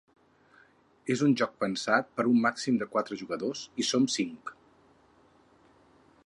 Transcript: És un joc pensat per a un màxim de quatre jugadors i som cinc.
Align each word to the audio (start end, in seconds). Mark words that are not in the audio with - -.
És 1.15 1.21
un 1.27 1.35
joc 1.41 1.51
pensat 1.63 2.09
per 2.15 2.25
a 2.27 2.31
un 2.31 2.39
màxim 2.45 2.79
de 2.83 2.87
quatre 2.95 3.19
jugadors 3.21 3.63
i 3.85 3.87
som 3.91 4.09
cinc. 4.15 4.51